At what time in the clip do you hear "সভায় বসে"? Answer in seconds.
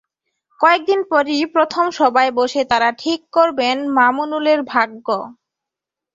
1.97-2.61